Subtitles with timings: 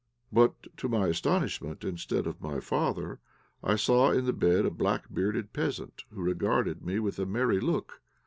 [0.33, 3.19] But to my astonishment instead of my father
[3.63, 7.59] I saw in the bed a black bearded peasant, who regarded me with a merry
[7.59, 8.01] look.